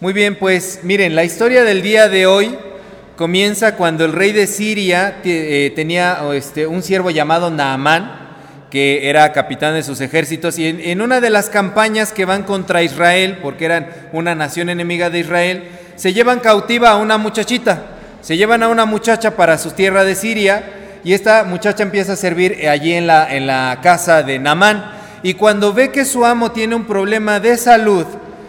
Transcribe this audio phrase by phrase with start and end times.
[0.00, 2.56] Muy bien, pues miren, la historia del día de hoy
[3.16, 8.28] comienza cuando el rey de Siria eh, tenía este, un siervo llamado Naamán,
[8.70, 12.84] que era capitán de sus ejércitos, y en, una de las campañas que van contra
[12.84, 15.64] Israel, porque eran una nación enemiga de Israel,
[15.96, 17.82] se llevan cautiva a una muchachita,
[18.20, 20.62] se llevan a una muchacha para su tierra de Siria,
[21.02, 24.92] y esta muchacha empieza a servir allí en la, en la casa de Naamán,
[25.24, 28.06] y cuando ve que su amo tiene un problema de salud,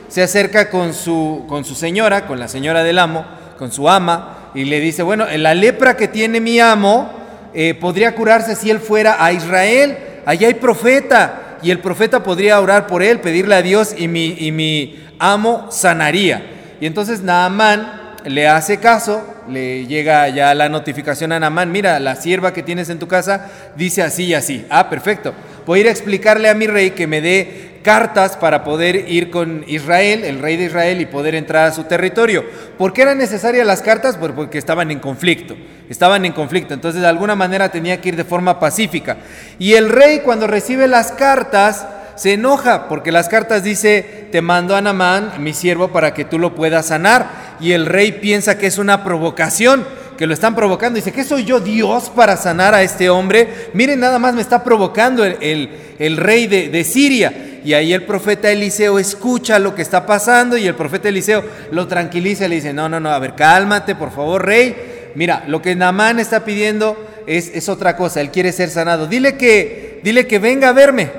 [0.10, 3.25] se acerca con su, con su señora, con la señora del amo,
[3.57, 7.11] con su ama, y le dice, bueno, la lepra que tiene mi amo
[7.54, 12.60] eh, podría curarse si él fuera a Israel, allá hay profeta, y el profeta podría
[12.60, 16.43] orar por él, pedirle a Dios, y mi, y mi amo sanaría.
[16.82, 22.15] Y entonces Naamán le hace caso, le llega ya la notificación a Naamán, mira, la
[22.15, 24.65] sierva que tienes en tu casa dice así y así.
[24.70, 25.34] Ah, perfecto.
[25.65, 29.32] Voy a ir a explicarle a mi rey que me dé cartas para poder ir
[29.32, 32.45] con Israel, el rey de Israel, y poder entrar a su territorio.
[32.78, 34.16] ¿Por qué eran necesarias las cartas?
[34.16, 35.58] Pues porque estaban en conflicto,
[35.90, 39.17] estaban en conflicto, entonces de alguna manera tenía que ir de forma pacífica.
[39.58, 44.76] Y el rey cuando recibe las cartas se enoja porque las cartas dice, te mando
[44.76, 47.58] a Namán, mi siervo, para que tú lo puedas sanar.
[47.60, 49.84] Y el rey piensa que es una provocación
[50.20, 50.98] que lo están provocando.
[50.98, 53.70] Dice, ¿qué soy yo Dios para sanar a este hombre?
[53.72, 57.61] Miren, nada más me está provocando el, el, rey de, de, Siria.
[57.64, 61.88] Y ahí el profeta Eliseo escucha lo que está pasando y el profeta Eliseo lo
[61.88, 65.11] tranquiliza y le dice, no, no, no, a ver, cálmate, por favor, rey.
[65.16, 69.08] Mira, lo que Namán está pidiendo es, es otra cosa, él quiere ser sanado.
[69.08, 71.11] Dile que, dile que venga a verme,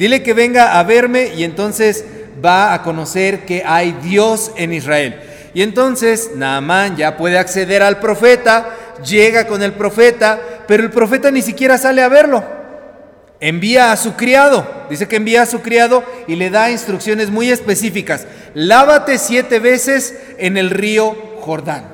[0.00, 2.04] dile que venga a verme y entonces
[2.44, 5.27] va a conocer que hay Dios en Israel.
[5.58, 11.32] Y entonces Naamán ya puede acceder al profeta, llega con el profeta, pero el profeta
[11.32, 12.44] ni siquiera sale a verlo
[13.40, 17.50] envía a su criado, dice que envía a su criado y le da instrucciones muy
[17.50, 18.26] específicas.
[18.54, 21.88] Lávate siete veces en el río Jordán.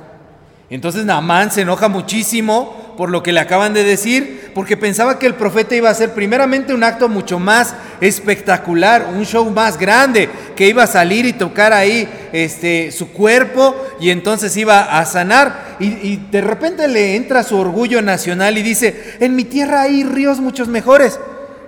[0.69, 5.27] Entonces Naamán se enoja muchísimo por lo que le acaban de decir, porque pensaba que
[5.27, 10.29] el profeta iba a hacer primeramente un acto mucho más espectacular, un show más grande,
[10.55, 15.75] que iba a salir y tocar ahí este, su cuerpo y entonces iba a sanar.
[15.81, 20.05] Y, y de repente le entra su orgullo nacional y dice, en mi tierra hay
[20.05, 21.19] ríos muchos mejores.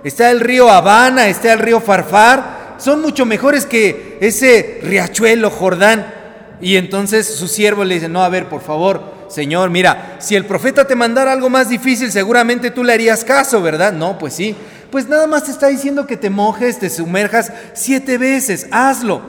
[0.02, 6.14] Está el río Habana, está el río Farfar, son mucho mejores que ese riachuelo Jordán.
[6.62, 10.44] Y entonces su siervo le dice, no, a ver, por favor, Señor, mira, si el
[10.44, 13.92] profeta te mandara algo más difícil, seguramente tú le harías caso, ¿verdad?
[13.92, 14.56] No, pues sí.
[14.90, 19.20] Pues nada más te está diciendo que te mojes, te sumerjas siete veces, hazlo.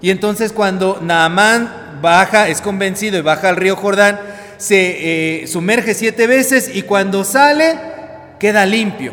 [0.00, 4.18] Y entonces cuando Naamán baja, es convencido y baja al río Jordán,
[4.56, 7.78] se eh, sumerge siete veces y cuando sale,
[8.38, 9.12] queda limpio.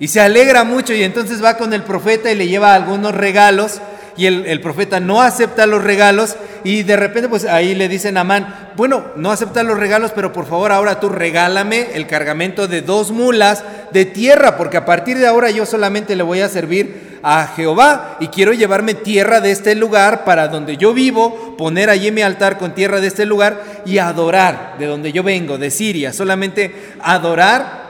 [0.00, 3.80] Y se alegra mucho y entonces va con el profeta y le lleva algunos regalos
[4.18, 8.22] y el, profeta no acepta los regalos y de repente pues ahí le dicen a
[8.22, 12.82] Amán, bueno, no acepta los regalos, pero por favor ahora tú regálame el cargamento de
[12.82, 13.62] dos mulas
[13.92, 18.16] de tierra, porque a partir de ahora yo solamente le voy a servir a Jehová
[18.18, 22.58] y quiero llevarme tierra de este lugar para donde yo vivo, poner allí mi altar
[22.58, 27.86] con tierra de este lugar y adorar de donde yo vengo, de Siria, solamente adorar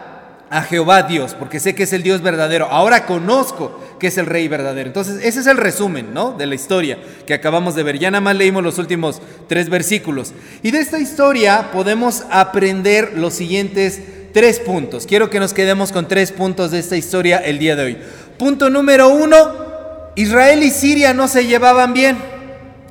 [0.51, 2.67] a Jehová Dios, porque sé que es el Dios verdadero.
[2.71, 4.87] Ahora conozco que es el Rey verdadero.
[4.87, 6.33] Entonces, ese es el resumen, ¿no?
[6.33, 7.99] De la historia que acabamos de ver.
[7.99, 10.33] Ya nada más leímos los últimos tres versículos.
[10.63, 14.01] Y de esta historia podemos aprender los siguientes
[14.33, 15.07] tres puntos.
[15.07, 17.99] Quiero que nos quedemos con tres puntos de esta historia el día de hoy.
[18.39, 22.17] Punto número uno, Israel y Siria no se llevaban bien.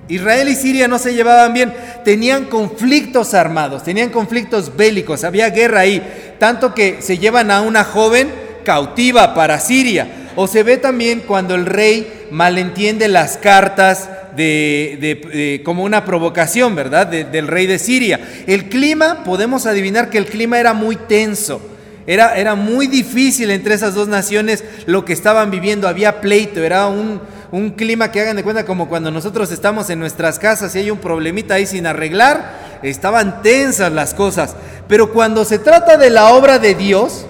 [0.10, 1.74] Israel y Siria no se llevaban bien,
[2.06, 7.84] tenían conflictos armados, tenían conflictos bélicos, había guerra ahí, tanto que se llevan a una
[7.84, 8.32] joven
[8.64, 10.27] cautiva para Siria.
[10.40, 17.08] O se ve también cuando el rey malentiende las cartas de, como una provocación, ¿verdad?
[17.08, 18.20] del rey de Siria.
[18.46, 21.60] El clima, podemos adivinar que el clima era muy tenso.
[22.06, 25.88] Era, era muy difícil entre esas dos naciones lo que estaban viviendo.
[25.88, 27.20] Había pleito, era un,
[27.52, 30.92] un clima que hagan de cuenta como cuando nosotros estamos en nuestras casas y hay
[30.92, 34.56] un problemita ahí sin arreglar, estaban tensas las cosas.
[34.88, 37.26] Pero cuando se trata de la obra de Dios,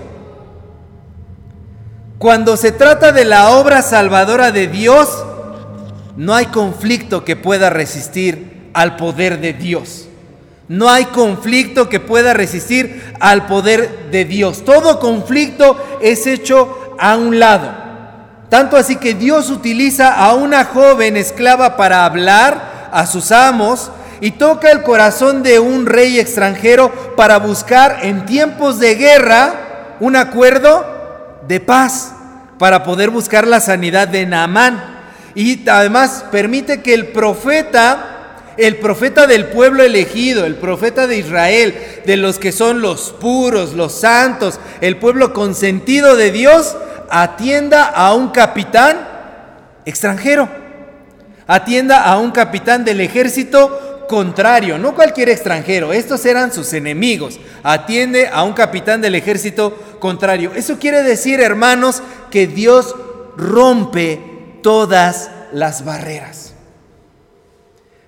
[2.19, 5.23] cuando se trata de la obra salvadora de Dios,
[6.15, 10.07] no hay conflicto que pueda resistir al poder de Dios.
[10.67, 14.65] No hay conflicto que pueda resistir al poder de Dios.
[14.65, 17.71] Todo conflicto es hecho a un lado.
[18.49, 23.91] Tanto así que Dios utiliza a una joven esclava para hablar a sus amos
[24.21, 30.15] y toca el corazón de un rey extranjero para buscar en tiempos de guerra un
[30.15, 30.96] acuerdo
[31.47, 32.13] de paz
[32.57, 34.97] para poder buscar la sanidad de Naamán.
[35.35, 38.13] Y además permite que el profeta
[38.57, 43.73] el profeta del pueblo elegido, el profeta de Israel, de los que son los puros,
[43.73, 46.75] los santos, el pueblo consentido de Dios,
[47.09, 48.97] atienda a un capitán
[49.85, 50.49] extranjero,
[51.45, 58.27] atienda a un capitán del ejército contrario, no cualquier extranjero, estos eran sus enemigos, atiende
[58.27, 60.51] a un capitán del ejército contrario.
[60.55, 62.01] Eso quiere decir, hermanos,
[62.31, 62.95] que Dios
[63.35, 64.21] rompe
[64.63, 66.53] todas las barreras.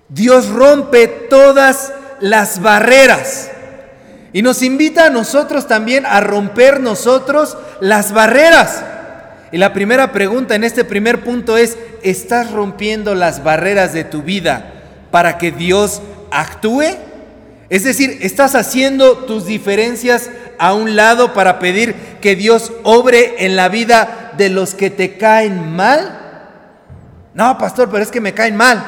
[0.08, 3.50] Dios rompe todas las barreras.
[4.32, 8.82] Y nos invita a nosotros también a romper nosotros las barreras.
[9.52, 14.22] Y la primera pregunta en este primer punto es, ¿estás rompiendo las barreras de tu
[14.22, 14.79] vida
[15.10, 16.96] para que Dios actúe?
[17.68, 20.28] Es decir, ¿estás haciendo tus diferencias
[20.58, 25.16] a un lado para pedir que Dios obre en la vida de los que te
[25.16, 26.18] caen mal?
[27.32, 28.84] No, pastor, pero es que me caen mal.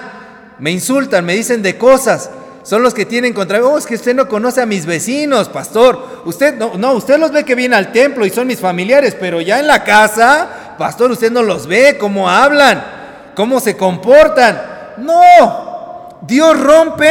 [0.58, 2.28] Me insultan, me dicen de cosas.
[2.64, 3.64] Son los que tienen contra mí.
[3.64, 6.22] Oh, es que usted no conoce a mis vecinos, pastor.
[6.25, 9.40] Usted no, no, usted los ve que vienen al templo y son mis familiares, pero
[9.40, 12.82] ya en la casa, pastor, usted no los ve, cómo hablan,
[13.36, 14.60] cómo se comportan.
[14.98, 15.71] No,
[16.22, 17.10] Dios rompe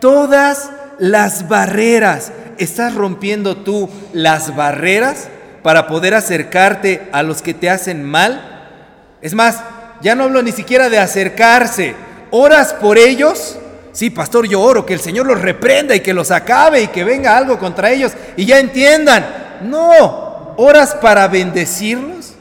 [0.00, 2.32] todas las barreras.
[2.58, 5.28] ¿Estás rompiendo tú las barreras
[5.62, 8.76] para poder acercarte a los que te hacen mal?
[9.20, 9.62] Es más,
[10.00, 11.94] ya no hablo ni siquiera de acercarse.
[12.30, 13.58] ¿Oras por ellos?
[13.92, 17.04] Sí, pastor, yo oro que el Señor los reprenda y que los acabe y que
[17.04, 19.26] venga algo contra ellos y ya entiendan.
[19.62, 22.34] No, oras para bendecirlos.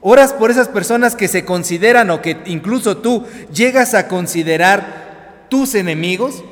[0.00, 5.03] Oras por esas personas que se consideran o que incluso tú llegas a considerar
[5.54, 6.42] tus enemigos.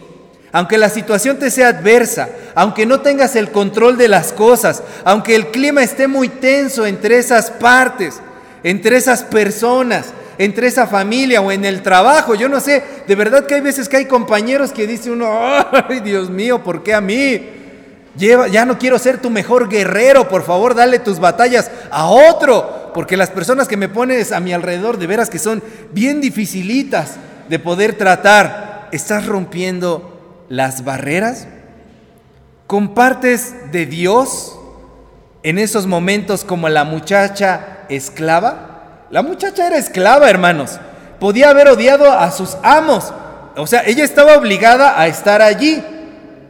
[0.52, 5.34] Aunque la situación te sea adversa, aunque no tengas el control de las cosas, aunque
[5.34, 8.20] el clima esté muy tenso entre esas partes,
[8.62, 12.36] entre esas personas, entre esa familia o en el trabajo.
[12.36, 15.28] Yo no sé, de verdad que hay veces que hay compañeros que dice uno,
[15.88, 17.42] ay Dios mío, ¿por qué a mí?
[18.16, 22.92] Lleva, ya no quiero ser tu mejor guerrero, por favor, dale tus batallas a otro,
[22.94, 25.60] porque las personas que me pones a mi alrededor, de veras que son
[25.92, 27.16] bien dificilitas
[27.48, 31.48] de poder tratar, ¿estás rompiendo las barreras?
[32.66, 34.56] ¿Compartes de Dios
[35.42, 39.06] en esos momentos como la muchacha esclava?
[39.10, 40.78] La muchacha era esclava, hermanos.
[41.18, 43.12] Podía haber odiado a sus amos.
[43.56, 45.82] O sea, ella estaba obligada a estar allí.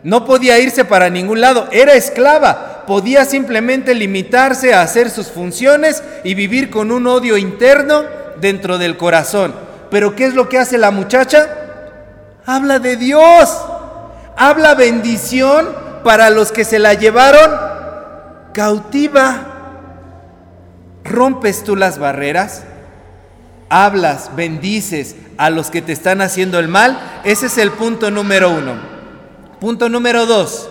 [0.03, 1.69] No podía irse para ningún lado.
[1.73, 2.85] Era esclava.
[2.87, 8.03] Podía simplemente limitarse a hacer sus funciones y vivir con un odio interno
[8.41, 9.55] dentro del corazón.
[9.91, 11.62] Pero ¿qué es lo que hace la muchacha?
[12.47, 13.57] Habla de Dios.
[14.37, 15.69] Habla bendición
[16.05, 17.51] para los que se la llevaron
[18.53, 19.47] cautiva.
[21.05, 22.65] ¿Rompes tú las barreras?
[23.69, 27.21] ¿Hablas, bendices a los que te están haciendo el mal?
[27.25, 28.75] Ese es el punto número uno.
[29.61, 30.69] Punto número dos.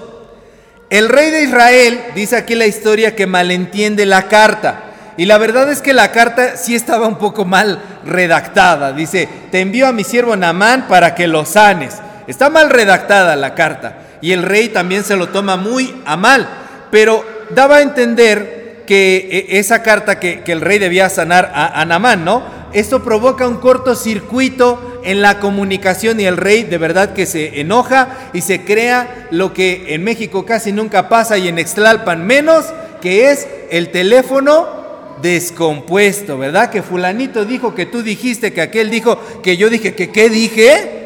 [0.90, 4.91] El rey de Israel, dice aquí la historia, que malentiende la carta.
[5.22, 8.92] Y la verdad es que la carta sí estaba un poco mal redactada.
[8.92, 11.98] Dice, te envío a mi siervo Namán para que lo sanes.
[12.26, 14.00] Está mal redactada la carta.
[14.20, 16.50] Y el rey también se lo toma muy a mal.
[16.90, 17.24] Pero
[17.54, 22.42] daba a entender que e, esa carta que, el rey debía sanar a, a ¿no?
[22.74, 28.08] Esto provoca un cortocircuito en la comunicación y el rey de verdad que se enoja
[28.34, 32.66] y se crea lo que en México casi nunca pasa y en Extlalpan menos,
[33.02, 34.81] que es el teléfono
[35.22, 36.70] descompuesto, ¿verdad?
[36.70, 40.98] Que fulanito dijo que tú dijiste, que aquel dijo, que yo dije, que qué dije.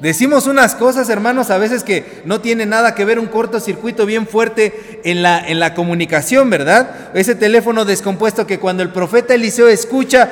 [0.00, 4.26] Decimos unas cosas, hermanos, a veces que no tiene nada que ver un cortocircuito bien
[4.26, 7.10] fuerte en la, en la comunicación, ¿verdad?
[7.14, 10.28] Ese teléfono descompuesto que cuando el profeta Eliseo escucha,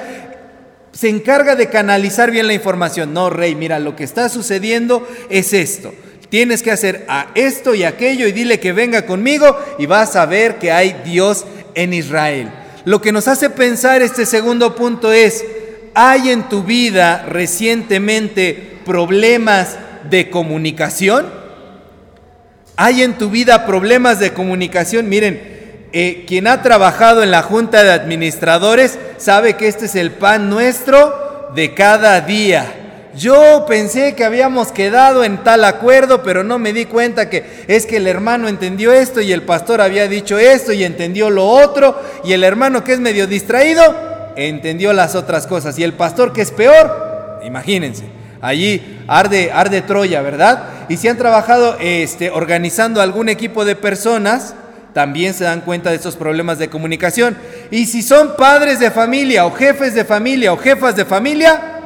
[0.93, 3.15] se encarga de canalizar bien la información.
[3.15, 5.95] No, rey, mira, lo que está sucediendo es esto.
[6.31, 10.27] Tienes que hacer a esto y aquello y dile que venga conmigo y vas a
[10.27, 12.51] ver que hay Dios en Israel.
[12.85, 15.45] Lo que nos hace pensar este segundo punto es,
[15.95, 19.77] ¿hay en tu vida recientemente problemas
[20.09, 21.27] de comunicación?
[22.77, 25.11] ¿Hay en tu vida problemas de comunicación?
[25.11, 30.13] Miren, eh, quien ha trabajado en la Junta de Administradores sabe que este es el
[30.13, 32.80] pan nuestro de cada día.
[33.21, 37.85] Yo pensé que habíamos quedado en tal acuerdo, pero no me di cuenta que es
[37.85, 42.01] que el hermano entendió esto y el pastor había dicho esto y entendió lo otro
[42.25, 43.83] y el hermano que es medio distraído
[44.37, 48.05] entendió las otras cosas y el pastor que es peor, imagínense.
[48.41, 50.65] Allí arde, arde Troya, ¿verdad?
[50.89, 54.55] Y si han trabajado este, organizando algún equipo de personas,
[54.95, 57.37] también se dan cuenta de estos problemas de comunicación.
[57.71, 61.80] Y si son padres de familia o jefes de familia o jefas de familia,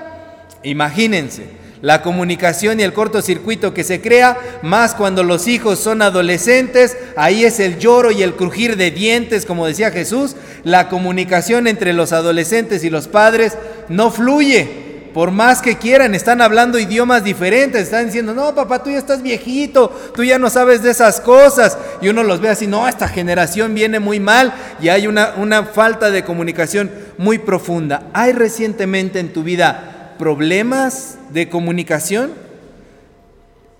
[0.64, 1.44] imagínense,
[1.84, 7.44] la comunicación y el cortocircuito que se crea, más cuando los hijos son adolescentes, ahí
[7.44, 12.14] es el lloro y el crujir de dientes, como decía Jesús, la comunicación entre los
[12.14, 13.58] adolescentes y los padres
[13.90, 14.82] no fluye.
[15.12, 19.22] Por más que quieran, están hablando idiomas diferentes, están diciendo, no, papá, tú ya estás
[19.22, 21.76] viejito, tú ya no sabes de esas cosas.
[22.00, 25.64] Y uno los ve así, no, esta generación viene muy mal y hay una, una
[25.64, 28.08] falta de comunicación muy profunda.
[28.14, 32.32] ¿Hay recientemente en tu vida problemas de comunicación?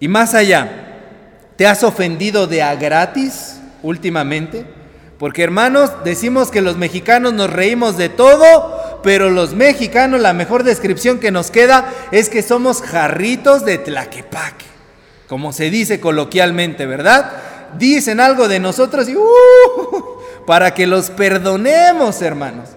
[0.00, 0.70] Y más allá,
[1.56, 4.66] ¿te has ofendido de a gratis últimamente?
[5.18, 10.64] Porque hermanos, decimos que los mexicanos nos reímos de todo, pero los mexicanos la mejor
[10.64, 14.66] descripción que nos queda es que somos jarritos de tlaquepaque,
[15.28, 17.32] como se dice coloquialmente, ¿verdad?
[17.78, 19.24] Dicen algo de nosotros y uh,
[20.46, 22.70] para que los perdonemos, hermanos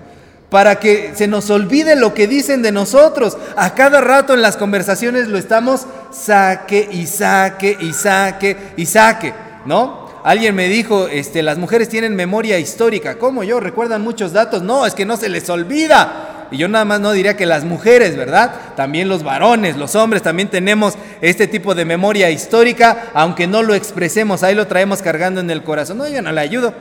[0.49, 3.37] para que se nos olvide lo que dicen de nosotros.
[3.55, 9.33] A cada rato en las conversaciones lo estamos saque y saque y saque y saque,
[9.65, 10.07] ¿no?
[10.23, 13.17] Alguien me dijo, este, las mujeres tienen memoria histórica.
[13.17, 13.59] ¿Cómo yo?
[13.59, 14.61] ¿Recuerdan muchos datos?
[14.61, 16.47] No, es que no se les olvida.
[16.51, 18.51] Y yo nada más no diría que las mujeres, ¿verdad?
[18.75, 23.73] También los varones, los hombres, también tenemos este tipo de memoria histórica, aunque no lo
[23.73, 25.97] expresemos, ahí lo traemos cargando en el corazón.
[25.97, 26.73] No, yo no le ayudo.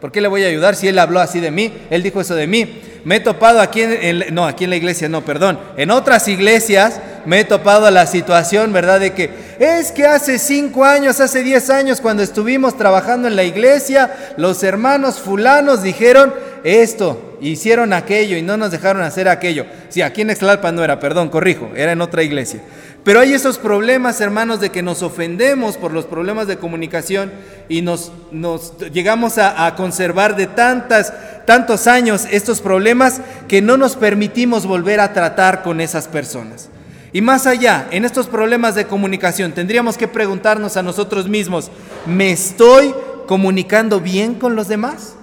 [0.00, 1.72] ¿Por qué le voy a ayudar si él habló así de mí?
[1.90, 2.82] Él dijo eso de mí.
[3.04, 5.58] Me he topado aquí en, no, en la iglesia, no, perdón.
[5.76, 9.00] En otras iglesias me he topado la situación, ¿verdad?
[9.00, 13.44] De que es que hace cinco años, hace diez años, cuando estuvimos trabajando en la
[13.44, 19.66] iglesia, los hermanos fulanos dijeron esto, hicieron aquello y no nos dejaron hacer aquello.
[19.88, 22.60] Sí, aquí en Exlalpa no era, perdón, corrijo, era en otra iglesia.
[23.08, 27.32] Pero hay esos problemas, hermanos, de que nos ofendemos por los problemas de comunicación
[27.66, 31.14] y nos, nos llegamos a, a, conservar de tantas,
[31.46, 36.68] tantos años estos problemas que no nos permitimos volver a tratar con esas personas.
[37.14, 41.70] Y más allá, en estos problemas de comunicación, tendríamos que preguntarnos a nosotros mismos,
[42.04, 42.94] ¿me estoy
[43.26, 45.14] comunicando bien con los demás?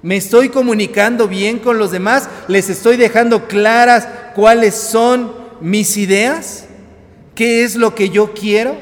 [0.00, 2.30] ¿Me estoy comunicando bien con los demás?
[2.48, 6.64] ¿Les estoy dejando claras cuáles son mis ideas?
[7.34, 8.76] ¿Qué es lo que yo quiero?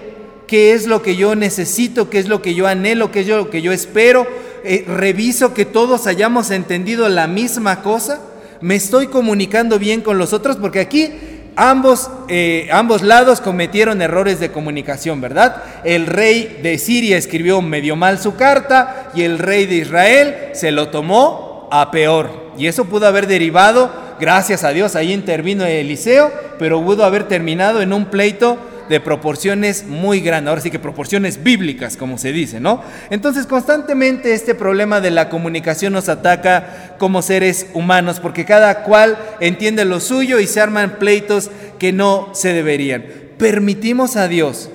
[0.46, 2.10] ¿Qué es lo que yo necesito?
[2.10, 3.10] ¿Qué es lo que yo anhelo?
[3.10, 4.26] ¿Qué es lo que yo espero?
[4.64, 8.20] Eh, reviso que todos hayamos entendido la misma cosa.
[8.60, 10.56] ¿Me estoy comunicando bien con los otros?
[10.56, 11.10] Porque aquí
[11.56, 15.62] ambos, eh, ambos lados cometieron errores de comunicación, ¿verdad?
[15.84, 20.70] El rey de Siria escribió medio mal su carta y el rey de Israel se
[20.70, 22.41] lo tomó a peor.
[22.58, 23.90] Y eso pudo haber derivado
[24.22, 28.56] Gracias a Dios, ahí intervino Eliseo, pero pudo haber terminado en un pleito
[28.88, 32.84] de proporciones muy grandes, ahora sí que proporciones bíblicas, como se dice, ¿no?
[33.10, 39.18] Entonces constantemente este problema de la comunicación nos ataca como seres humanos, porque cada cual
[39.40, 43.04] entiende lo suyo y se arman pleitos que no se deberían.
[43.38, 44.70] Permitimos a Dios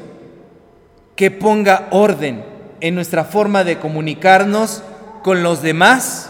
[1.15, 2.43] que ponga orden
[2.81, 4.84] en nuestra forma de comunicarnos
[5.24, 6.26] con los demás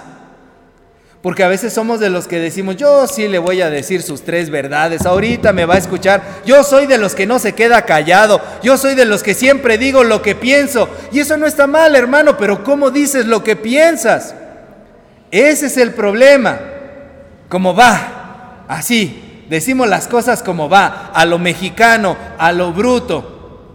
[1.27, 4.23] porque a veces somos de los que decimos, yo sí le voy a decir sus
[4.23, 6.23] tres verdades, ahorita me va a escuchar.
[6.45, 9.77] Yo soy de los que no se queda callado, yo soy de los que siempre
[9.77, 10.87] digo lo que pienso.
[11.11, 14.35] Y eso no está mal, hermano, pero ¿cómo dices lo que piensas?
[15.29, 16.61] Ese es el problema.
[17.49, 23.65] Como va, así, decimos las cosas como va, a lo mexicano, a lo bruto,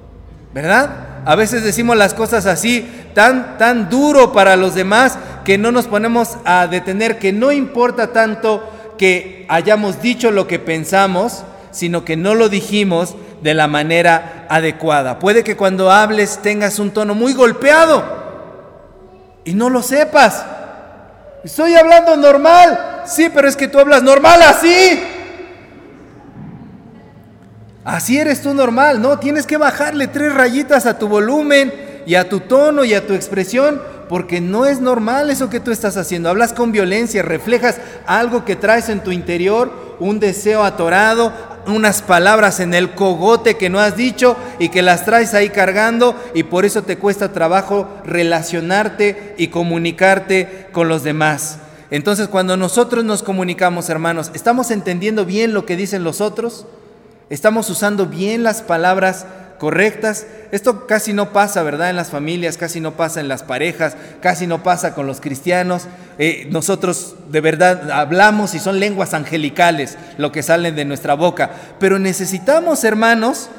[0.55, 0.89] ¿verdad?
[1.27, 5.87] A veces decimos las cosas así, tan, tan duro para los demás, que no nos
[5.87, 8.69] ponemos a detener, que no importa tanto
[8.99, 15.19] que hayamos dicho lo que pensamos, sino que no lo dijimos de la manera adecuada.
[15.19, 18.05] Puede que cuando hables tengas un tono muy golpeado
[19.45, 20.45] y no lo sepas.
[21.45, 23.03] Estoy hablando normal.
[23.07, 25.03] Sí, pero es que tú hablas normal así.
[27.85, 29.19] Así eres tú normal, ¿no?
[29.19, 31.73] Tienes que bajarle tres rayitas a tu volumen
[32.07, 33.83] y a tu tono y a tu expresión,
[34.13, 36.29] porque no es normal eso que tú estás haciendo.
[36.29, 41.33] Hablas con violencia, reflejas algo que traes en tu interior, un deseo atorado,
[41.67, 46.15] unas palabras en el cogote que no has dicho y que las traes ahí cargando
[46.35, 51.57] y por eso te cuesta trabajo relacionarte y comunicarte con los demás.
[51.91, 56.67] Entonces cuando nosotros nos comunicamos, hermanos, ¿estamos entendiendo bien lo que dicen los otros?
[57.31, 59.25] ¿Estamos usando bien las palabras
[59.63, 60.27] correctas?
[60.51, 61.89] Esto casi no pasa, ¿verdad?
[61.89, 65.85] En las familias, casi no pasa en las parejas, casi no pasa con los cristianos.
[66.19, 71.53] Eh, nosotros de verdad hablamos y son lenguas angelicales lo que salen de nuestra boca.
[71.79, 73.51] Pero necesitamos, hermanos,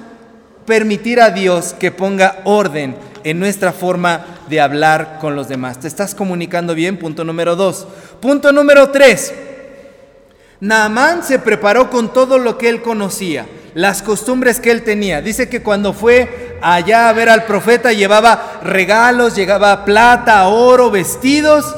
[0.65, 5.79] permitir a Dios que ponga orden en nuestra forma de hablar con los demás.
[5.79, 6.99] ¿Te estás comunicando bien?
[6.99, 7.87] Punto número dos.
[8.19, 9.33] Punto número tres.
[10.63, 13.45] Naamán se preparó con todo lo que él conocía.
[13.73, 15.19] las costumbres que él tenía.
[15.21, 21.75] Dice que cuando fue allá a ver al profeta llevaba regalos, llegaba plata, oro, vestidos,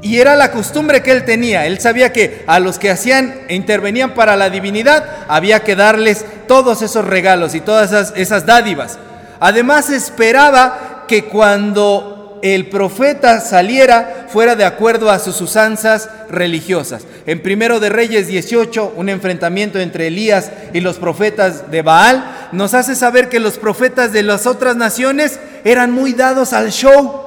[0.00, 1.66] y era la costumbre que él tenía.
[1.66, 6.24] Él sabía que a los que hacían e intervenían para la divinidad había que darles
[6.48, 8.98] todos esos regalos y todas esas, esas dádivas.
[9.38, 17.04] Además esperaba que cuando el profeta saliera fuera de acuerdo a sus usanzas religiosas.
[17.26, 22.74] En primero de Reyes 18, un enfrentamiento entre Elías y los profetas de Baal, nos
[22.74, 27.22] hace saber que los profetas de las otras naciones eran muy dados al show,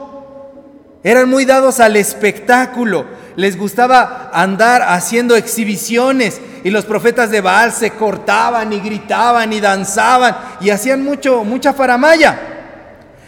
[1.03, 7.71] eran muy dados al espectáculo, les gustaba andar haciendo exhibiciones y los profetas de Baal
[7.71, 12.58] se cortaban y gritaban y danzaban y hacían mucho mucha faramaya.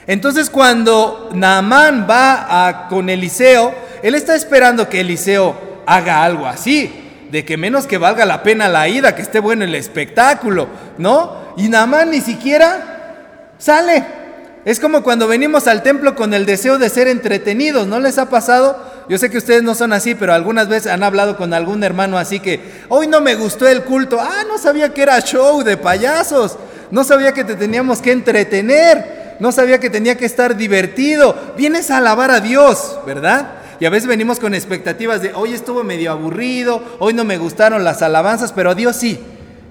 [0.08, 5.56] Entonces cuando Naamán va con Eliseo, él está esperando que Eliseo
[5.86, 6.92] haga algo así,
[7.32, 10.68] de que menos que valga la pena la ida, que esté bueno el espectáculo,
[10.98, 11.54] ¿no?
[11.58, 14.22] Y Naamán ni siquiera sale.
[14.64, 18.30] Es como cuando venimos al templo con el deseo de ser entretenidos, ¿no les ha
[18.30, 18.92] pasado?
[19.10, 22.18] Yo sé que ustedes no son así, pero algunas veces han hablado con algún hermano
[22.18, 25.78] así que, hoy no me gustó el culto, ah, no sabía que era show de
[25.78, 26.58] payasos,
[26.92, 31.36] no sabía que te teníamos que entretener no sabía que tenía que estar divertido.
[31.58, 33.54] Vienes a alabar a Dios, ¿verdad?
[33.80, 37.84] Y a veces venimos con expectativas de, hoy estuvo medio aburrido, hoy no me gustaron
[37.84, 39.20] las alabanzas, pero a Dios sí.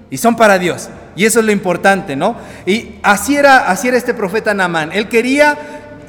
[0.09, 0.89] Y son para Dios.
[1.15, 2.35] Y eso es lo importante, ¿no?
[2.65, 4.91] Y así era, así era este profeta Namán.
[4.91, 5.57] Él quería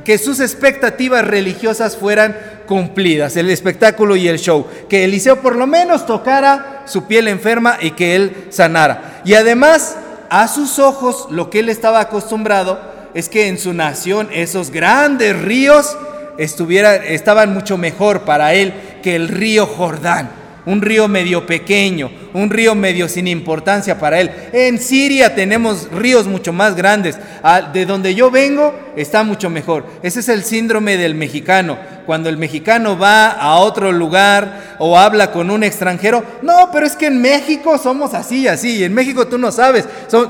[0.04, 4.66] que sus expectativas religiosas fueran cumplidas, el espectáculo y el show.
[4.88, 9.22] Que Eliseo por lo menos tocara su piel enferma y que él sanara.
[9.24, 9.94] Y además,
[10.30, 15.40] a sus ojos, lo que él estaba acostumbrado es que en su nación esos grandes
[15.40, 15.96] ríos
[16.38, 22.74] estaban mucho mejor para él que el río Jordán un río medio pequeño, un río
[22.74, 24.30] medio sin importancia para él.
[24.52, 27.18] En Siria tenemos ríos mucho más grandes.
[27.42, 29.84] Ah, de donde yo vengo está mucho mejor.
[30.02, 31.78] Ese es el síndrome del mexicano.
[32.06, 36.96] Cuando el mexicano va a otro lugar o habla con un extranjero, no, pero es
[36.96, 38.84] que en México somos así, así.
[38.84, 39.86] En México tú no sabes.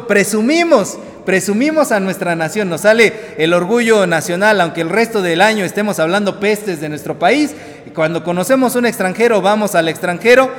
[0.09, 5.65] presumimos presumimos a nuestra nación, nos sale el orgullo nacional, aunque el resto del año
[5.65, 7.55] estemos hablando pestes de nuestro país,
[7.95, 10.51] cuando conocemos un extranjero, vamos al extranjero,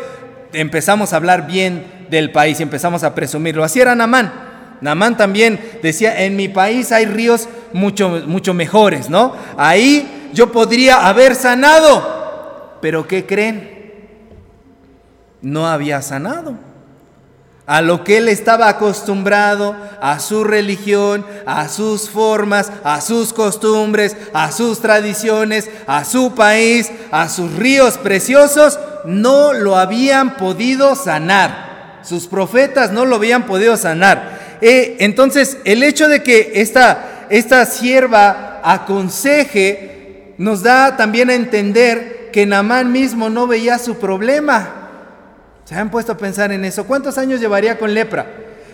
[0.53, 3.63] empezamos a hablar bien del país y empezamos a presumirlo.
[3.63, 4.31] Así era Namán.
[4.81, 9.35] Namán también decía, en mi país hay ríos mucho, mucho mejores, ¿no?
[9.57, 13.71] Ahí yo podría haber sanado, pero ¿qué creen?
[15.41, 16.72] No había sanado
[17.65, 24.17] a lo que él estaba acostumbrado, a su religión, a sus formas, a sus costumbres,
[24.33, 32.01] a sus tradiciones, a su país, a sus ríos preciosos, no lo habían podido sanar.
[32.03, 34.57] Sus profetas no lo habían podido sanar.
[34.59, 42.29] Eh, entonces, el hecho de que esta, esta sierva aconseje nos da también a entender
[42.33, 44.82] que Namán mismo no veía su problema.
[45.65, 46.85] ¿Se han puesto a pensar en eso?
[46.85, 48.25] ¿Cuántos años llevaría con lepra?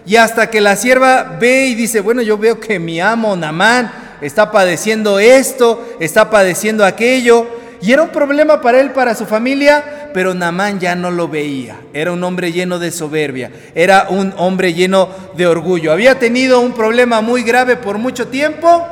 [0.06, 3.92] Y hasta que la sierva ve y dice, bueno, yo veo que mi amo Namán
[4.22, 7.46] está padeciendo esto, está padeciendo aquello.
[7.82, 11.80] Y era un problema para él, para su familia, pero Namán ya no lo veía.
[11.94, 15.92] Era un hombre lleno de soberbia, era un hombre lleno de orgullo.
[15.92, 18.88] Había tenido un problema muy grave por mucho tiempo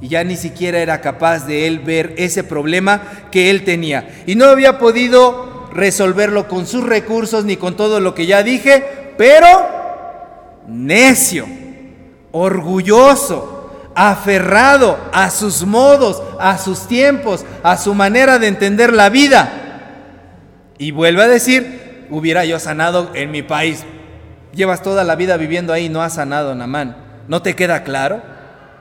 [0.00, 3.02] y ya ni siquiera era capaz de él ver ese problema
[3.32, 4.08] que él tenía.
[4.26, 9.14] Y no había podido resolverlo con sus recursos ni con todo lo que ya dije,
[9.16, 9.46] pero
[10.66, 11.46] necio,
[12.32, 19.52] orgulloso, aferrado a sus modos, a sus tiempos, a su manera de entender la vida.
[20.78, 23.84] Y vuelve a decir, hubiera yo sanado en mi país.
[24.52, 26.96] Llevas toda la vida viviendo ahí, no has sanado, Namán.
[27.28, 28.22] ¿No te queda claro?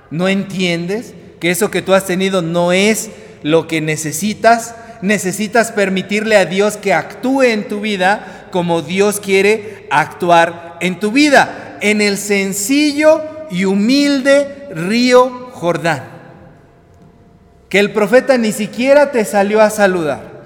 [0.10, 3.10] ¿No entiendes que eso que tú has tenido no es
[3.43, 4.75] lo que necesitas?
[5.01, 11.12] Necesitas permitirle a Dios que actúe en tu vida como Dios quiere actuar en tu
[11.12, 16.03] vida, en el sencillo y humilde río Jordán.
[17.69, 20.38] Que el profeta ni siquiera te salió a saludar.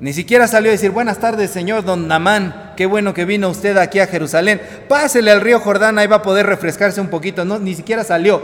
[0.00, 3.76] Ni siquiera salió a decir, buenas tardes, señor don Namán, qué bueno que vino usted
[3.76, 4.60] aquí a Jerusalén.
[4.88, 7.44] Pásele al río Jordán, ahí va a poder refrescarse un poquito.
[7.44, 8.42] No, ni siquiera salió,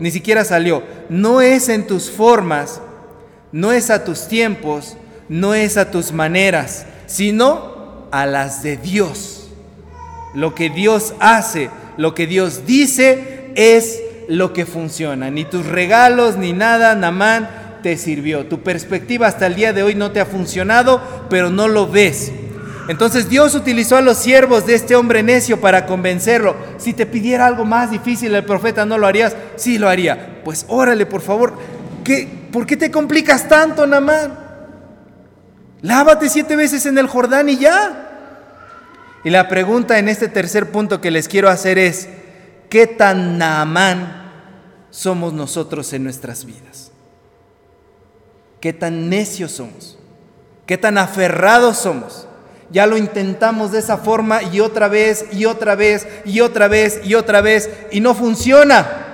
[0.00, 0.82] ni siquiera salió.
[1.08, 2.80] No es en tus formas
[3.52, 4.96] no es a tus tiempos,
[5.28, 9.48] no es a tus maneras, sino a las de Dios.
[10.34, 15.30] Lo que Dios hace, lo que Dios dice es lo que funciona.
[15.30, 17.48] Ni tus regalos ni nada, Namán,
[17.82, 18.46] te sirvió.
[18.46, 22.32] Tu perspectiva hasta el día de hoy no te ha funcionado, pero no lo ves.
[22.88, 26.56] Entonces Dios utilizó a los siervos de este hombre necio para convencerlo.
[26.78, 29.36] Si te pidiera algo más difícil el profeta, ¿no lo harías?
[29.56, 30.40] Sí, lo haría.
[30.44, 31.54] Pues órale, por favor.
[32.04, 34.38] ¿Qué, ¿Por qué te complicas tanto, Namán?
[35.82, 38.06] Lávate siete veces en el Jordán y ya.
[39.24, 42.08] Y la pregunta en este tercer punto que les quiero hacer es,
[42.68, 44.32] ¿qué tan Naamán
[44.90, 46.90] somos nosotros en nuestras vidas?
[48.60, 49.98] ¿Qué tan necios somos?
[50.66, 52.26] ¿Qué tan aferrados somos?
[52.70, 57.00] Ya lo intentamos de esa forma y otra vez y otra vez y otra vez
[57.04, 59.09] y otra vez y no funciona.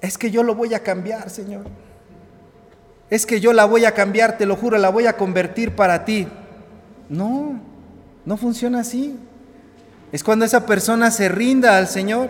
[0.00, 1.64] Es que yo lo voy a cambiar, Señor.
[3.10, 6.04] Es que yo la voy a cambiar, te lo juro, la voy a convertir para
[6.04, 6.28] ti.
[7.08, 7.60] No,
[8.24, 9.18] no funciona así.
[10.12, 12.28] Es cuando esa persona se rinda al Señor.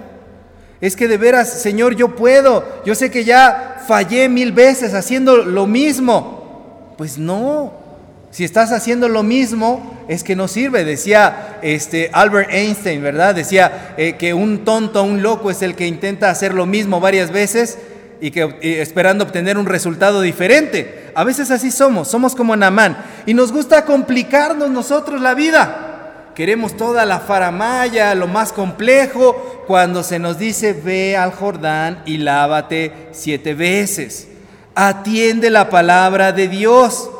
[0.81, 2.64] Es que de veras, Señor, yo puedo.
[2.85, 6.94] Yo sé que ya fallé mil veces haciendo lo mismo.
[6.96, 7.88] Pues no.
[8.31, 10.85] Si estás haciendo lo mismo, es que no sirve.
[10.85, 13.35] Decía este, Albert Einstein, ¿verdad?
[13.35, 17.31] Decía eh, que un tonto, un loco es el que intenta hacer lo mismo varias
[17.31, 17.79] veces
[18.21, 21.11] y que esperando obtener un resultado diferente.
[21.14, 26.33] A veces así somos, somos como Namán y nos gusta complicarnos nosotros la vida.
[26.35, 32.19] Queremos toda la faramaya, lo más complejo, cuando se nos dice ve al Jordán y
[32.19, 34.29] lávate siete veces.
[34.75, 37.11] Atiende la palabra de Dios.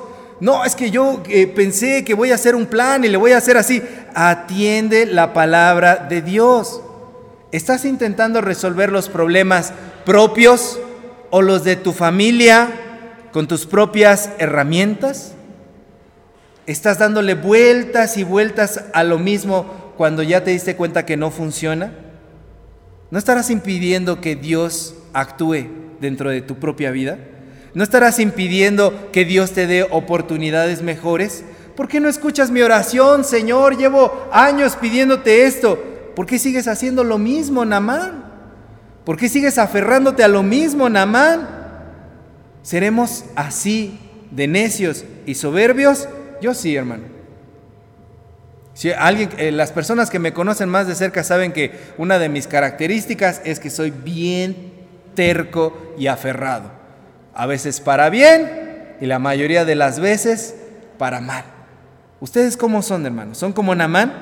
[0.40, 3.33] No, es que yo eh, pensé que voy a hacer un plan y le voy
[3.33, 3.83] a hacer así.
[4.14, 6.81] Atiende la palabra de Dios.
[7.51, 9.72] ¿Estás intentando resolver los problemas
[10.05, 10.79] propios
[11.31, 12.68] o los de tu familia
[13.33, 15.33] con tus propias herramientas?
[16.66, 21.31] ¿Estás dándole vueltas y vueltas a lo mismo cuando ya te diste cuenta que no
[21.31, 21.92] funciona?
[23.11, 25.66] ¿No estarás impidiendo que Dios actúe
[26.01, 27.18] dentro de tu propia vida?
[27.74, 31.44] ¿No estarás impidiendo que Dios te dé oportunidades mejores?
[31.76, 33.76] ¿Por qué no escuchas mi oración, Señor?
[33.76, 35.83] Llevo años pidiéndote esto.
[36.16, 38.24] ¿Por qué sigues haciendo lo mismo, Namán?
[39.04, 41.48] ¿Por qué sigues aferrándote a lo mismo, Namán?
[42.62, 43.98] ¿Seremos así
[44.31, 46.09] de necios y soberbios?
[46.40, 47.04] Yo sí, hermano.
[48.74, 52.28] Si alguien, eh, las personas que me conocen más de cerca saben que una de
[52.28, 54.72] mis características es que soy bien
[55.14, 56.77] terco y aferrado.
[57.38, 60.57] A veces para bien y la mayoría de las veces
[60.98, 61.44] para mal.
[62.18, 63.38] ¿Ustedes cómo son, hermanos?
[63.38, 64.12] ¿Son como Namán?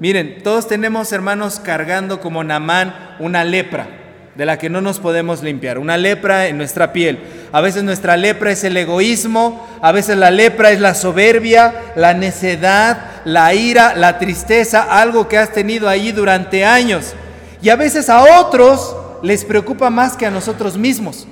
[0.00, 3.86] Miren, todos tenemos hermanos cargando como Namán una lepra
[4.34, 7.18] de la que no nos podemos limpiar, una lepra en nuestra piel.
[7.52, 12.14] A veces nuestra lepra es el egoísmo, a veces la lepra es la soberbia, la
[12.14, 17.12] necedad, la ira, la tristeza, algo que has tenido ahí durante años.
[17.60, 21.28] Y a veces a otros les preocupa más que a nosotros mismos.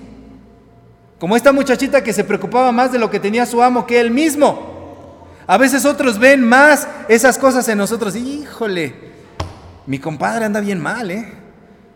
[1.22, 4.10] Como esta muchachita que se preocupaba más de lo que tenía su amo que él
[4.10, 5.24] mismo.
[5.46, 8.16] A veces otros ven más esas cosas en nosotros.
[8.16, 8.92] Híjole,
[9.86, 11.32] mi compadre anda bien mal, ¿eh?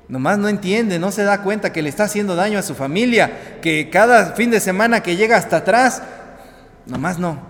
[0.06, 3.58] Nomás no entiende, no se da cuenta que le está haciendo daño a su familia,
[3.60, 6.02] que cada fin de semana que llega hasta atrás,
[6.86, 7.40] nomás no,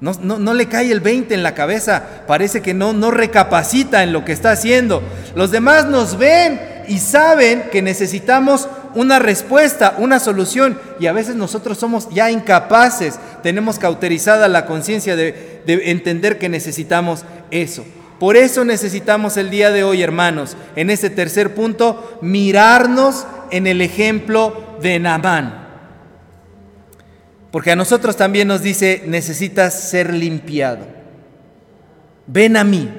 [0.00, 4.14] no, no, le cae el 20 en la cabeza, parece que no, no recapacita en
[4.14, 5.02] lo que está haciendo.
[5.34, 11.36] Los demás nos ven y saben que necesitamos una respuesta, una solución, y a veces
[11.36, 17.84] nosotros somos ya incapaces, tenemos cauterizada la conciencia de, de entender que necesitamos eso.
[18.18, 23.82] Por eso necesitamos el día de hoy, hermanos, en este tercer punto, mirarnos en el
[23.82, 25.66] ejemplo de Naamán.
[27.50, 30.86] Porque a nosotros también nos dice, necesitas ser limpiado.
[32.26, 32.90] Ven a mí.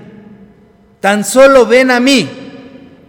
[1.00, 2.30] Tan solo ven a mí.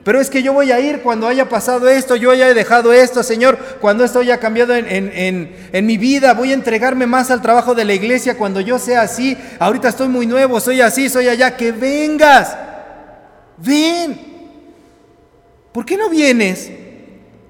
[0.09, 3.23] Pero es que yo voy a ir cuando haya pasado esto, yo haya dejado esto,
[3.23, 7.85] Señor, cuando esto haya cambiado en, mi vida, voy a entregarme más al trabajo de
[7.85, 9.37] la iglesia cuando yo sea así.
[9.59, 12.57] Ahorita estoy muy nuevo, soy así, soy allá, que vengas.
[13.59, 14.19] Ven.
[15.73, 16.71] ¿Por qué no vienes?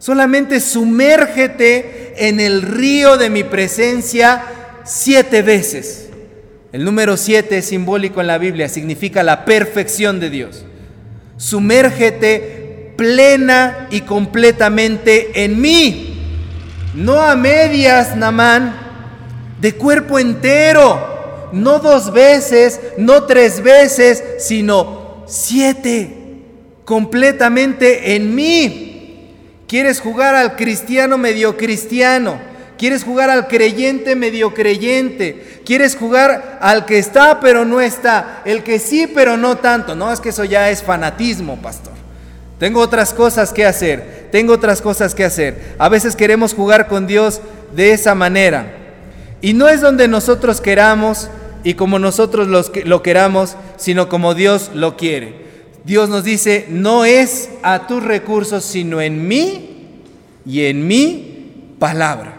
[0.00, 4.42] Solamente sumérgete en el río de mi presencia
[4.82, 6.08] siete veces.
[6.72, 10.64] El número siete es simbólico en la Biblia, significa la perfección de Dios.
[11.38, 16.14] Sumérgete plena y completamente en mí.
[16.94, 18.74] No a medias, Namán,
[19.60, 21.48] de cuerpo entero.
[21.52, 26.42] No dos veces, no tres veces, sino siete.
[26.84, 29.30] Completamente en mí.
[29.68, 32.38] ¿Quieres jugar al cristiano medio cristiano?
[32.78, 35.62] ¿Quieres jugar al creyente medio creyente?
[35.66, 38.42] ¿Quieres jugar al que está pero no está?
[38.44, 39.96] El que sí pero no tanto.
[39.96, 41.92] No, es que eso ya es fanatismo, pastor.
[42.58, 44.28] Tengo otras cosas que hacer.
[44.30, 45.74] Tengo otras cosas que hacer.
[45.78, 47.40] A veces queremos jugar con Dios
[47.74, 48.72] de esa manera.
[49.40, 51.28] Y no es donde nosotros queramos
[51.64, 52.48] y como nosotros
[52.84, 55.48] lo queramos, sino como Dios lo quiere.
[55.84, 60.02] Dios nos dice, no es a tus recursos, sino en mí
[60.46, 62.37] y en mi palabra.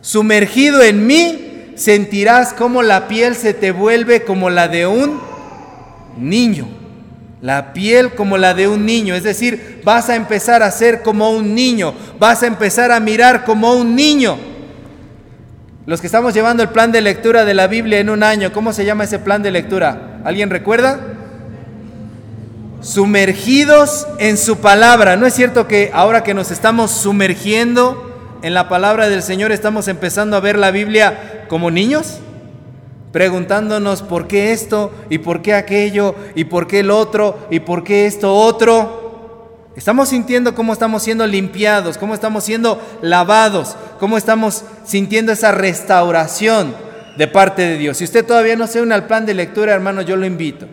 [0.00, 5.20] Sumergido en mí, sentirás como la piel se te vuelve como la de un
[6.18, 6.68] niño.
[7.42, 11.30] La piel como la de un niño, es decir, vas a empezar a ser como
[11.30, 14.38] un niño, vas a empezar a mirar como un niño.
[15.86, 18.74] Los que estamos llevando el plan de lectura de la Biblia en un año, ¿cómo
[18.74, 20.20] se llama ese plan de lectura?
[20.22, 21.00] ¿Alguien recuerda?
[22.82, 25.16] Sumergidos en su palabra.
[25.16, 28.09] ¿No es cierto que ahora que nos estamos sumergiendo
[28.42, 32.18] en la palabra del Señor estamos empezando a ver la Biblia como niños?
[33.12, 37.82] Preguntándonos por qué esto y por qué aquello y por qué el otro y por
[37.82, 39.68] qué esto otro.
[39.76, 46.74] Estamos sintiendo cómo estamos siendo limpiados, cómo estamos siendo lavados, cómo estamos sintiendo esa restauración
[47.16, 47.96] de parte de Dios.
[47.96, 50.66] Si usted todavía no se une al plan de lectura, hermano, yo lo invito.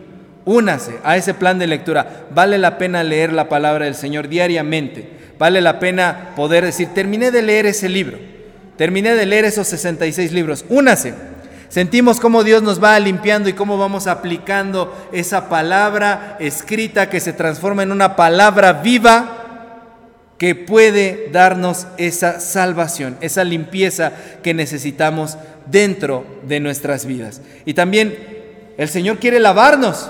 [0.44, 2.26] Únase a ese plan de lectura.
[2.30, 5.17] Vale la pena leer la palabra del Señor diariamente.
[5.38, 8.18] Vale la pena poder decir, terminé de leer ese libro.
[8.76, 10.64] Terminé de leer esos 66 libros.
[10.68, 11.14] Únase.
[11.68, 17.34] Sentimos cómo Dios nos va limpiando y cómo vamos aplicando esa palabra escrita que se
[17.34, 19.38] transforma en una palabra viva
[20.38, 27.42] que puede darnos esa salvación, esa limpieza que necesitamos dentro de nuestras vidas.
[27.66, 28.16] Y también
[28.78, 30.08] el Señor quiere lavarnos,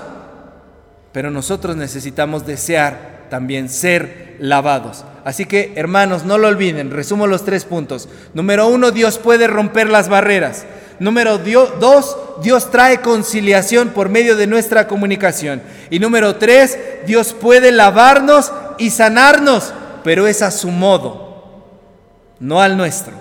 [1.11, 5.03] pero nosotros necesitamos desear también ser lavados.
[5.25, 8.07] Así que, hermanos, no lo olviden, resumo los tres puntos.
[8.33, 10.65] Número uno, Dios puede romper las barreras.
[10.99, 15.61] Número dos, Dios trae conciliación por medio de nuestra comunicación.
[15.89, 21.63] Y número tres, Dios puede lavarnos y sanarnos, pero es a su modo,
[22.39, 23.13] no al nuestro.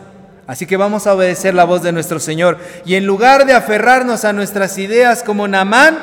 [0.46, 2.58] Así que vamos a obedecer la voz de nuestro Señor.
[2.84, 5.98] Y en lugar de aferrarnos a nuestras ideas como Namán,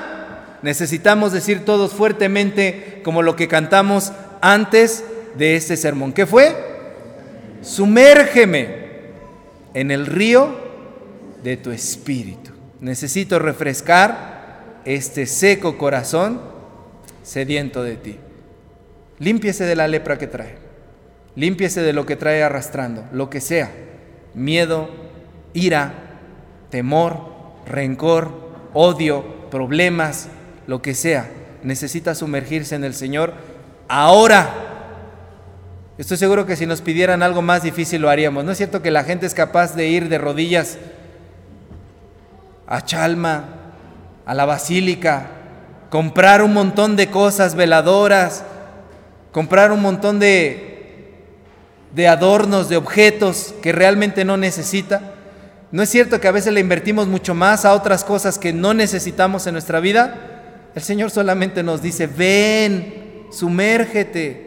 [0.61, 5.03] necesitamos decir todos fuertemente como lo que cantamos antes
[5.37, 6.13] de este sermón.
[6.13, 6.55] ¿Qué fue?
[7.61, 8.85] Sumérgeme
[9.73, 10.49] en el río
[11.43, 12.51] de tu espíritu.
[12.79, 16.41] Necesito refrescar este seco corazón
[17.23, 18.17] sediento de ti.
[19.19, 20.55] Límpiese de la lepra que trae.
[21.35, 23.71] Límpiese de lo que trae arrastrando, lo que sea.
[24.33, 24.89] Miedo,
[25.53, 25.93] ira,
[26.69, 27.19] temor,
[27.65, 28.31] rencor,
[28.73, 30.29] odio, problemas,
[30.67, 31.29] lo que sea.
[31.63, 33.33] Necesita sumergirse en el Señor
[33.87, 34.74] ahora.
[35.97, 38.43] Estoy seguro que si nos pidieran algo más difícil lo haríamos.
[38.43, 40.77] ¿No es cierto que la gente es capaz de ir de rodillas
[42.67, 43.45] a Chalma,
[44.25, 45.27] a la basílica,
[45.89, 48.43] comprar un montón de cosas veladoras,
[49.31, 51.13] comprar un montón de,
[51.93, 55.13] de adornos, de objetos que realmente no necesita.
[55.71, 58.73] ¿No es cierto que a veces le invertimos mucho más a otras cosas que no
[58.73, 60.15] necesitamos en nuestra vida?
[60.75, 64.44] El Señor solamente nos dice, ven, sumérgete.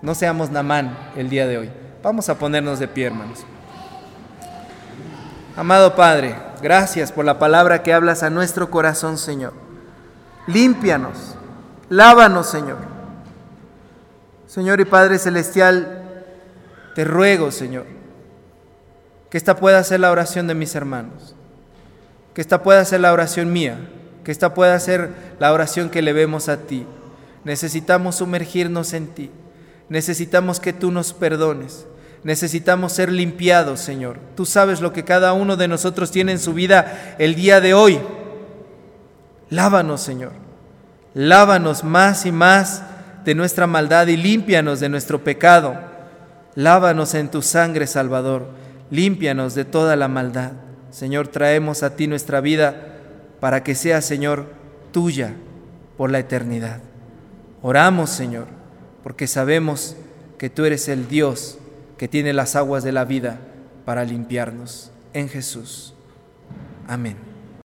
[0.00, 1.70] No seamos Namán el día de hoy.
[2.02, 3.40] Vamos a ponernos de pie, hermanos.
[5.56, 9.54] Amado Padre, gracias por la palabra que hablas a nuestro corazón, Señor.
[10.46, 11.34] Límpianos,
[11.88, 12.78] lávanos, Señor.
[14.46, 16.24] Señor y Padre Celestial,
[16.94, 17.86] te ruego, Señor,
[19.30, 21.34] que esta pueda ser la oración de mis hermanos,
[22.34, 23.78] que esta pueda ser la oración mía,
[24.24, 26.86] que esta pueda ser la oración que le vemos a ti.
[27.44, 29.30] Necesitamos sumergirnos en ti,
[29.88, 31.86] necesitamos que tú nos perdones.
[32.24, 34.18] Necesitamos ser limpiados, Señor.
[34.34, 37.74] Tú sabes lo que cada uno de nosotros tiene en su vida el día de
[37.74, 38.00] hoy.
[39.50, 40.32] Lávanos, Señor.
[41.14, 42.82] Lávanos más y más
[43.24, 45.76] de nuestra maldad y límpianos de nuestro pecado.
[46.54, 48.48] Lávanos en tu sangre, Salvador.
[48.90, 50.52] Límpianos de toda la maldad.
[50.90, 52.96] Señor, traemos a ti nuestra vida
[53.40, 54.46] para que sea, Señor,
[54.90, 55.34] tuya
[55.96, 56.80] por la eternidad.
[57.62, 58.57] Oramos, Señor,
[59.08, 59.96] porque sabemos
[60.36, 61.56] que tú eres el Dios
[61.96, 63.40] que tiene las aguas de la vida
[63.86, 64.90] para limpiarnos.
[65.14, 65.94] En Jesús.
[66.86, 67.27] Amén.